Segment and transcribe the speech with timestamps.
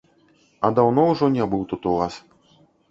[0.67, 2.13] А даўно ўжо не быў тут у вас.